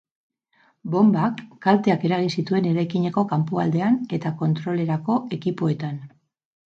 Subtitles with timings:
[0.93, 6.01] Bonbak kalteak eragin zituen eraikineko kanpoaldean eta kontrolerako ekipoetan.